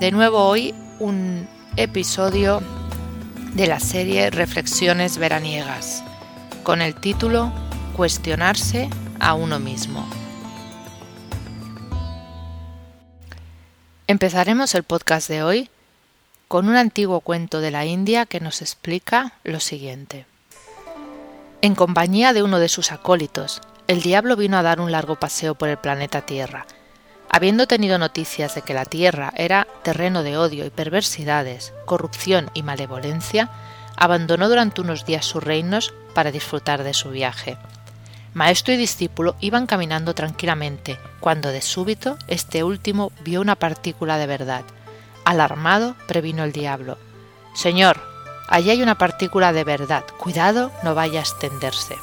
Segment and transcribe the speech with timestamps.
[0.00, 1.46] De nuevo hoy un
[1.76, 2.60] episodio
[3.52, 6.02] de la serie Reflexiones veraniegas
[6.64, 7.52] con el título
[7.94, 8.90] Cuestionarse
[9.20, 10.04] a uno mismo.
[14.06, 15.70] Empezaremos el podcast de hoy
[16.46, 20.26] con un antiguo cuento de la India que nos explica lo siguiente.
[21.62, 25.54] En compañía de uno de sus acólitos, el diablo vino a dar un largo paseo
[25.54, 26.66] por el planeta Tierra.
[27.30, 32.62] Habiendo tenido noticias de que la Tierra era terreno de odio y perversidades, corrupción y
[32.62, 33.48] malevolencia,
[33.96, 37.56] abandonó durante unos días sus reinos para disfrutar de su viaje.
[38.34, 44.26] Maestro y discípulo iban caminando tranquilamente, cuando de súbito este último vio una partícula de
[44.26, 44.64] verdad.
[45.24, 46.98] Alarmado, previno el diablo.
[47.54, 48.00] Señor,
[48.48, 51.94] allí hay una partícula de verdad, cuidado, no vaya a extenderse.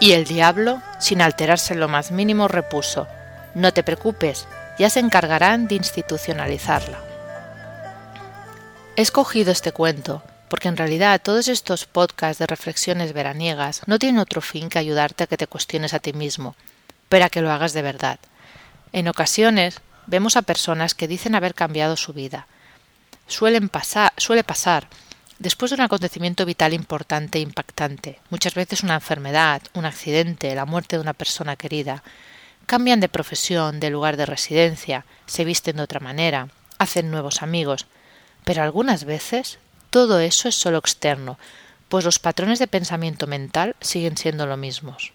[0.00, 3.06] Y el diablo, sin alterarse en lo más mínimo, repuso
[3.54, 4.48] No te preocupes,
[4.78, 6.98] ya se encargarán de institucionalizarla.
[8.96, 10.22] He escogido este cuento
[10.54, 15.24] porque en realidad todos estos podcasts de reflexiones veraniegas no tienen otro fin que ayudarte
[15.24, 16.54] a que te cuestiones a ti mismo,
[17.08, 18.20] pero a que lo hagas de verdad.
[18.92, 22.46] En ocasiones vemos a personas que dicen haber cambiado su vida.
[23.26, 23.68] Suelen
[24.16, 24.86] suele pasar
[25.40, 30.66] después de un acontecimiento vital importante e impactante, muchas veces una enfermedad, un accidente, la
[30.66, 32.04] muerte de una persona querida.
[32.66, 36.46] Cambian de profesión, de lugar de residencia, se visten de otra manera,
[36.78, 37.88] hacen nuevos amigos,
[38.44, 39.58] pero algunas veces
[39.94, 41.38] todo eso es solo externo,
[41.88, 45.12] pues los patrones de pensamiento mental siguen siendo lo mismos.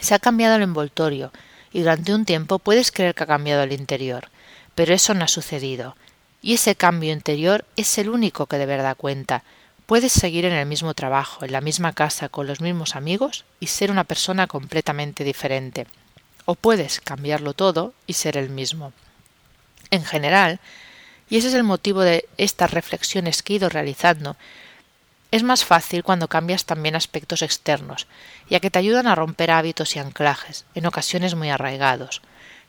[0.00, 1.30] Se ha cambiado el envoltorio,
[1.72, 4.30] y durante un tiempo puedes creer que ha cambiado el interior,
[4.74, 5.94] pero eso no ha sucedido.
[6.42, 9.44] Y ese cambio interior es el único que de verdad cuenta.
[9.86, 13.68] Puedes seguir en el mismo trabajo, en la misma casa, con los mismos amigos y
[13.68, 15.86] ser una persona completamente diferente.
[16.46, 18.92] O puedes cambiarlo todo y ser el mismo.
[19.92, 20.58] En general,
[21.34, 24.36] y ese es el motivo de estas reflexiones que he ido realizando.
[25.32, 28.06] Es más fácil cuando cambias también aspectos externos,
[28.48, 32.22] ya que te ayudan a romper hábitos y anclajes, en ocasiones muy arraigados.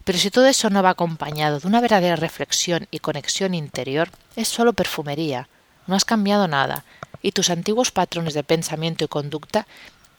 [0.03, 4.47] Pero si todo eso no va acompañado de una verdadera reflexión y conexión interior, es
[4.47, 5.47] solo perfumería,
[5.85, 6.85] no has cambiado nada,
[7.21, 9.67] y tus antiguos patrones de pensamiento y conducta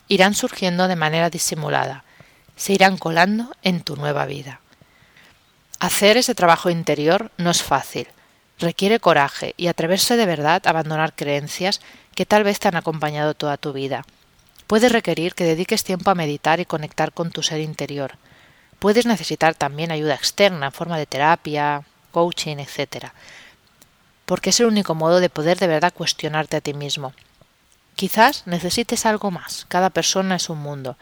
[0.06, 2.04] irán surgiendo de manera disimulada,
[2.54, 4.60] se irán colando en tu nueva vida.
[5.80, 8.06] Hacer ese trabajo interior no es fácil,
[8.58, 11.80] Requiere coraje y atreverse de verdad a abandonar creencias
[12.14, 14.04] que tal vez te han acompañado toda tu vida.
[14.66, 18.16] Puede requerir que dediques tiempo a meditar y conectar con tu ser interior.
[18.78, 23.08] Puedes necesitar también ayuda externa en forma de terapia, coaching, etc.
[24.24, 27.12] Porque es el único modo de poder de verdad cuestionarte a ti mismo.
[27.94, 30.96] Quizás necesites algo más, cada persona es un mundo,